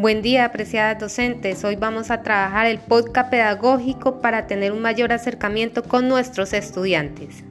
[0.00, 1.64] Buen día, apreciadas docentes.
[1.64, 7.42] Hoy vamos a trabajar el podcast pedagógico para tener un mayor acercamiento con nuestros estudiantes.